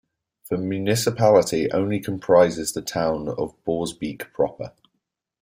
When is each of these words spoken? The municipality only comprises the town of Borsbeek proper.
The 0.49 0.57
municipality 0.57 1.69
only 1.71 1.99
comprises 1.99 2.73
the 2.73 2.81
town 2.81 3.29
of 3.29 3.53
Borsbeek 3.63 4.33
proper. 4.33 4.73